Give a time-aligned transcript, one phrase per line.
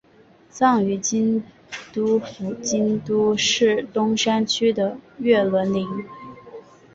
[0.49, 1.43] 葬于京
[1.93, 5.87] 都府京都市东山区的月轮陵。